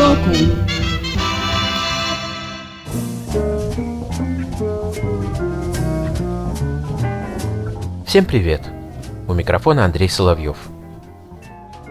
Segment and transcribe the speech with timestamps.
[0.00, 0.30] Сбоку
[8.06, 8.62] Всем привет!
[9.28, 10.56] У микрофона Андрей Соловьев.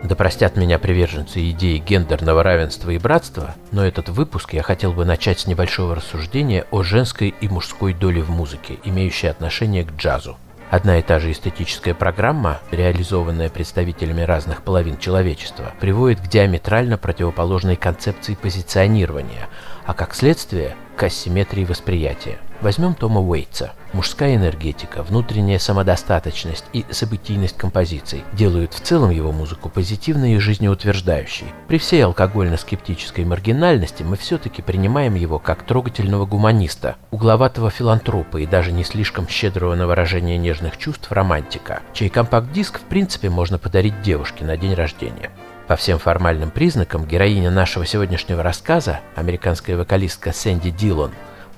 [0.04, 5.06] Да простят меня приверженцы идеи гендерного равенства и братства, но этот выпуск я хотел бы
[5.06, 10.36] начать с небольшого рассуждения о женской и мужской доле в музыке, имеющей отношение к джазу.
[10.70, 17.76] Одна и та же эстетическая программа, реализованная представителями разных половин человечества, приводит к диаметрально противоположной
[17.76, 19.50] концепции позиционирования,
[19.86, 22.38] а как следствие– к асимметрии восприятия.
[22.62, 23.72] Возьмем Тома Уэйтса.
[23.94, 31.48] Мужская энергетика, внутренняя самодостаточность и событийность композиций делают в целом его музыку позитивной и жизнеутверждающей.
[31.70, 38.74] При всей алкогольно-скептической маргинальности мы все-таки принимаем его как трогательного гуманиста, угловатого филантропа и даже
[38.74, 44.44] не слишком щедрого на выражение нежных чувств романтика, чей компакт-диск в принципе можно подарить девушке
[44.44, 45.32] на день рождения.
[45.68, 51.12] По всем формальным признакам героиня нашего сегодняшнего рассказа, американская вокалистка Сэнди Дилон,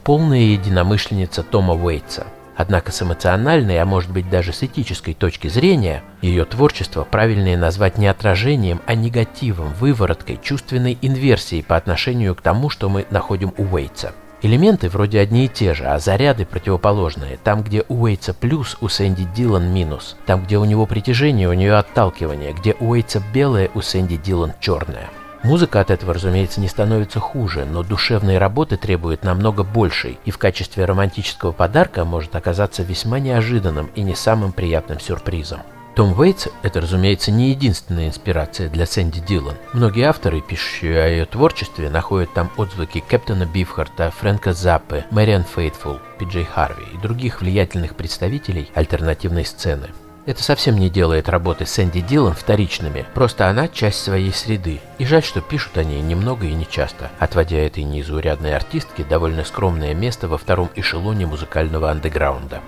[0.03, 2.27] полная единомышленница Тома Уэйтса.
[2.55, 7.97] Однако с эмоциональной, а может быть даже с этической точки зрения, ее творчество правильнее назвать
[7.97, 13.63] не отражением, а негативом, вывороткой, чувственной инверсией по отношению к тому, что мы находим у
[13.63, 14.13] Уэйтса.
[14.43, 17.37] Элементы вроде одни и те же, а заряды противоположные.
[17.43, 20.17] Там, где у Уэйтса плюс, у Сэнди Дилан минус.
[20.25, 22.53] Там, где у него притяжение, у нее отталкивание.
[22.53, 25.09] Где у Уэйтса белое, у Сэнди Дилан черное.
[25.43, 30.37] Музыка от этого, разумеется, не становится хуже, но душевной работы требует намного большей, и в
[30.37, 35.61] качестве романтического подарка может оказаться весьма неожиданным и не самым приятным сюрпризом.
[35.95, 39.55] Том Уэйтс– это, разумеется, не единственная инспирация для Сэнди Дилан.
[39.73, 45.99] Многие авторы, пишущие о ее творчестве, находят там отзвуки Кэптона Бифхарта, Фрэнка Заппе, Мэриан Фейтфул,
[46.17, 49.89] Пиджей Харви и других влиятельных представителей альтернативной сцены.
[50.23, 54.79] Это совсем не делает работы Сэнди Дилан вторичными, просто она часть своей среды.
[54.99, 59.95] И жаль, что пишут о ней немного и нечасто, отводя этой незаурядной артистке довольно скромное
[59.95, 62.61] место во втором эшелоне музыкального андеграунда.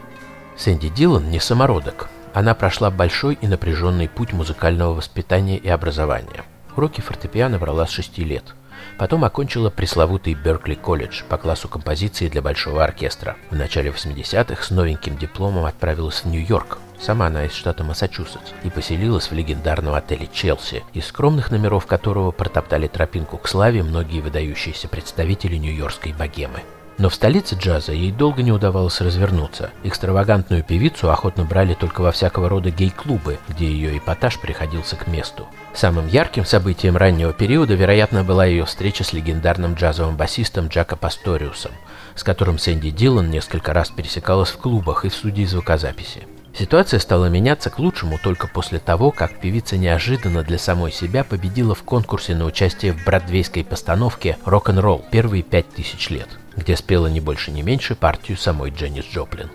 [0.57, 2.09] Сэнди Дилан не самородок.
[2.33, 6.45] Она прошла большой и напряженный путь музыкального воспитания и образования.
[6.75, 8.55] Уроки фортепиано брала с 6 лет.
[8.97, 13.35] Потом окончила пресловутый Беркли колледж по классу композиции для большого оркестра.
[13.51, 16.79] В начале 80-х с новеньким дипломом отправилась в Нью-Йорк.
[17.03, 22.31] Сама она из штата Массачусетс и поселилась в легендарном отеле «Челси», из скромных номеров которого
[22.31, 26.61] протоптали тропинку к славе многие выдающиеся представители нью-йоркской богемы.
[26.97, 29.71] Но в столице джаза ей долго не удавалось развернуться.
[29.83, 35.45] Экстравагантную певицу охотно брали только во всякого рода гей-клубы, где ее эпатаж приходился к месту.
[35.73, 41.73] Самым ярким событием раннего периода, вероятно, была ее встреча с легендарным джазовым басистом Джако Пасториусом,
[42.15, 46.27] с которым Сэнди Дилан несколько раз пересекалась в клубах и в студии звукозаписи.
[46.55, 51.73] Ситуация стала меняться к лучшему только после того, как певица неожиданно для самой себя победила
[51.73, 57.19] в конкурсе на участие в бродвейской постановке «Рок-н-ролл» первые пять тысяч лет где спела не
[57.19, 59.49] больше не меньше партию самой Дженнис Джоплин.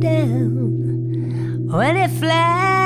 [0.00, 2.76] Down when it flies.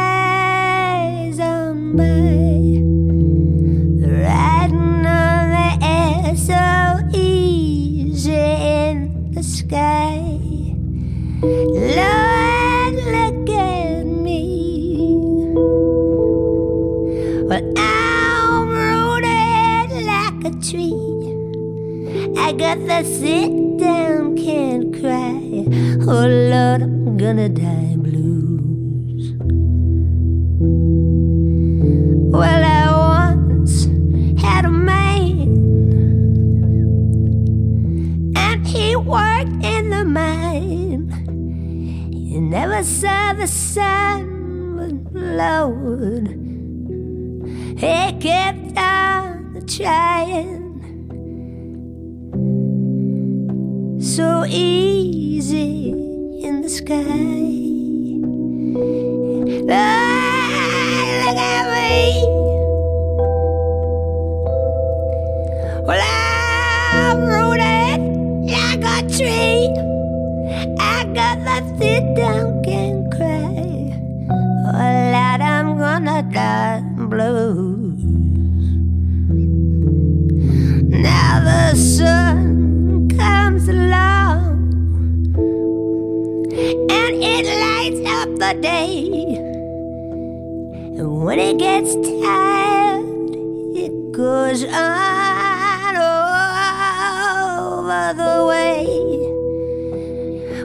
[22.88, 25.65] I sit down, can't cry.
[26.06, 29.32] Oh Lord, I'm gonna die blues.
[32.32, 32.91] Well, I
[33.27, 33.86] once
[34.41, 35.48] had a man,
[38.36, 41.10] and he worked in the mine.
[42.12, 46.28] He never saw the sun, but Lord,
[47.78, 50.70] he kept on trying.
[54.16, 55.92] So easy
[56.42, 56.97] in the sky.
[59.62, 59.71] Look
[61.39, 62.27] at me.
[65.86, 68.01] Well, I'm rooted
[68.51, 69.71] like a tree.
[70.80, 72.49] I got that sit down,
[88.54, 89.36] the day.
[90.98, 93.04] And when it gets tired,
[93.76, 95.97] it goes on
[97.56, 98.86] over the way.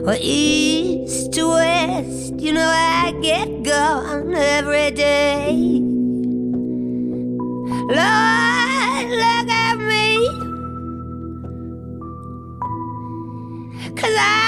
[0.00, 5.52] Well, east to west, you know, I get gone every day.
[7.98, 10.28] Lord, look at me.
[13.94, 14.45] Cause rooted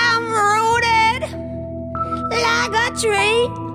[2.47, 3.69] like a tree.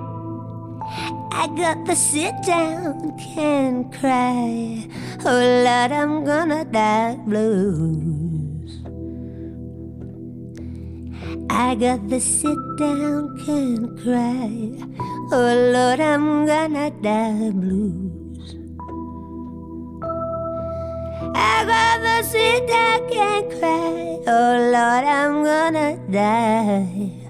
[1.32, 4.86] I got the sit down, can cry.
[5.24, 8.80] Oh Lord, I'm gonna die blues.
[11.50, 14.50] I got the sit down, can cry.
[15.32, 18.56] Oh Lord, I'm gonna die blues.
[21.34, 24.18] I got the sit down, can cry.
[24.26, 27.23] Oh Lord, I'm gonna die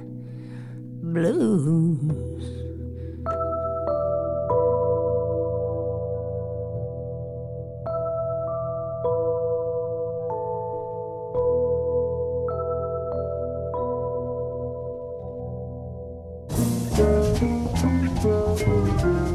[1.15, 2.35] blues.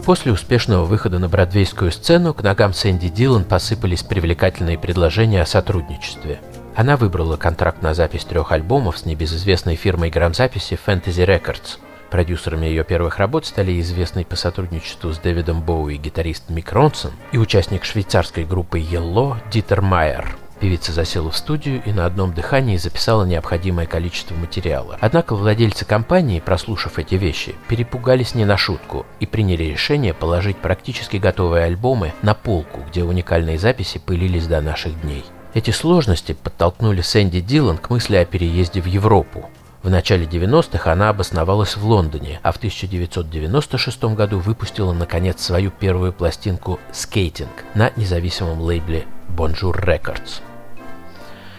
[0.06, 6.40] После успешного выхода на бродвейскую сцену к ногам Сэнди Дилан посыпались привлекательные предложения о сотрудничестве.
[6.76, 11.80] Она выбрала контракт на запись трех альбомов с небезызвестной фирмой грамзаписи Fantasy Records.
[12.10, 17.38] Продюсерами ее первых работ стали известный по сотрудничеству с Дэвидом Боуи гитарист Мик Ронсон и
[17.38, 20.36] участник швейцарской группы Yellow Дитер Майер.
[20.60, 24.98] Певица засела в студию и на одном дыхании записала необходимое количество материала.
[25.00, 31.18] Однако владельцы компании, прослушав эти вещи, перепугались не на шутку и приняли решение положить практически
[31.18, 35.24] готовые альбомы на полку, где уникальные записи пылились до наших дней.
[35.54, 39.50] Эти сложности подтолкнули Сэнди Дилан к мысли о переезде в Европу.
[39.82, 46.14] В начале 90-х она обосновалась в Лондоне, а в 1996 году выпустила наконец свою первую
[46.14, 50.42] пластинку «Скейтинг» на независимом лейбле Bonjour Records.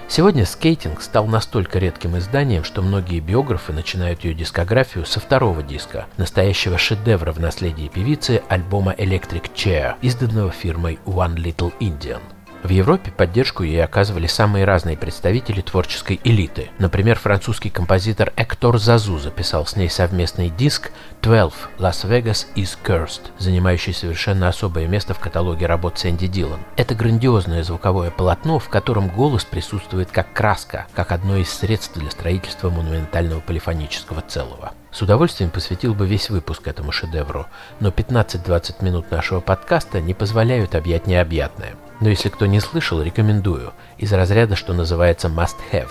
[0.06, 6.06] Сегодня скейтинг стал настолько редким изданием, что многие биографы начинают ее дискографию со второго диска,
[6.16, 12.20] настоящего шедевра в наследии певицы альбома Electric Chair, изданного фирмой One Little Indian.
[12.62, 16.69] В Европе поддержку ей оказывали самые разные представители творческой элиты.
[16.79, 20.91] Например, французский композитор Эктор Зазу записал с ней совместный диск
[21.23, 26.61] «12 Las Vegas is Cursed», занимающий совершенно особое место в каталоге работ Сэнди Дилан.
[26.77, 32.11] Это грандиозное звуковое полотно, в котором голос присутствует как краска, как одно из средств для
[32.11, 34.73] строительства монументального полифонического целого.
[34.92, 37.46] С удовольствием посвятил бы весь выпуск этому шедевру,
[37.78, 41.75] но 15-20 минут нашего подкаста не позволяют объять необъятное.
[42.00, 43.72] Но если кто не слышал, рекомендую.
[43.98, 45.90] Из разряда, что называется must have.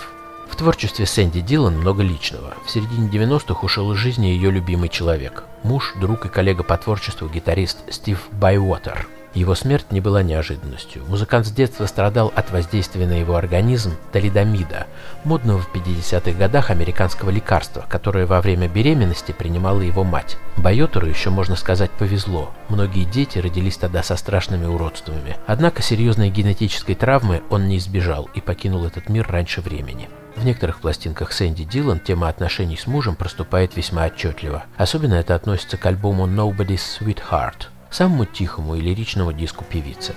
[0.50, 2.54] В творчестве Сэнди Дилан много личного.
[2.66, 5.44] В середине 90-х ушел из жизни ее любимый человек.
[5.62, 9.06] Муж, друг и коллега по творчеству гитарист Стив Байуотер.
[9.34, 11.04] Его смерть не была неожиданностью.
[11.06, 14.86] Музыкант с детства страдал от воздействия на его организм талидомида,
[15.24, 20.36] модного в 50-х годах американского лекарства, которое во время беременности принимала его мать.
[20.56, 22.50] Байотеру еще, можно сказать, повезло.
[22.68, 25.36] Многие дети родились тогда со страшными уродствами.
[25.46, 30.08] Однако серьезной генетической травмы он не избежал и покинул этот мир раньше времени.
[30.36, 34.64] В некоторых пластинках Сэнди Дилан тема отношений с мужем проступает весьма отчетливо.
[34.76, 40.14] Особенно это относится к альбому Nobody's Sweetheart, самому тихому и лиричному диску певицы.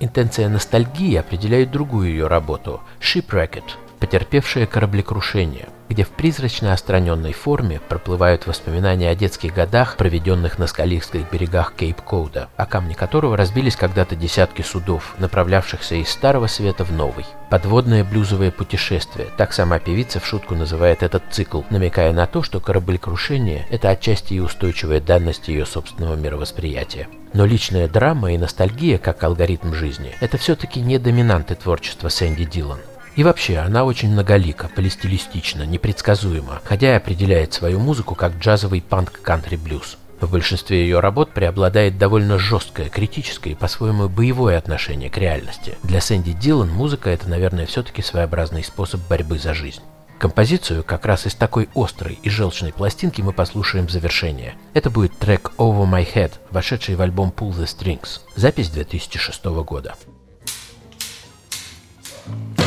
[0.00, 3.64] Интенция ностальгии определяет другую ее работу «Shipwrecked»,
[3.98, 11.30] потерпевшая кораблекрушение, где в призрачно остраненной форме проплывают воспоминания о детских годах, проведенных на скалистых
[11.30, 17.26] берегах Кейп-Коуда, о камне которого разбились когда-то десятки судов, направлявшихся из Старого Света в Новый.
[17.50, 22.60] Подводное блюзовое путешествие, так сама певица в шутку называет этот цикл, намекая на то, что
[22.60, 27.08] кораблекрушение– это отчасти и устойчивая данность ее собственного мировосприятия.
[27.32, 32.78] Но личная драма и ностальгия, как алгоритм жизни, это все-таки не доминанты творчества Сэнди Дилан.
[33.16, 39.98] И вообще, она очень многолика, полистилистична, непредсказуема, хотя и определяет свою музыку как джазовый панк-кантри-блюз.
[40.20, 45.76] В большинстве ее работ преобладает довольно жесткое, критическое и по-своему боевое отношение к реальности.
[45.82, 49.82] Для Сэнди Дилан музыка– это, наверное, все-таки своеобразный способ борьбы за жизнь.
[50.18, 54.54] Композицию как раз из такой острой и желчной пластинки мы послушаем в завершение.
[54.72, 59.94] Это будет трек «Over My Head», вошедший в альбом «Pull the Strings», запись 2006 года.
[62.26, 62.63] thank you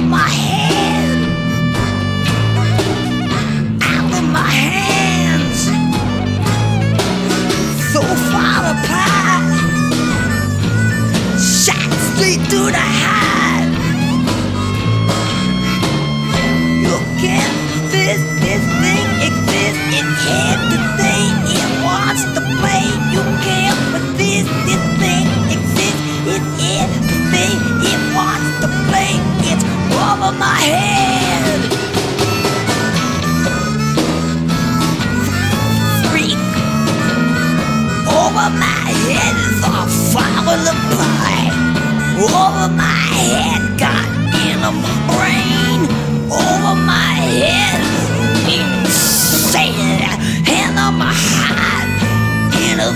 [0.00, 0.28] my
[3.82, 5.60] out of my hands,
[7.92, 9.44] so far apart,
[11.38, 13.11] shot straight through the house.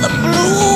[0.09, 0.76] the blue.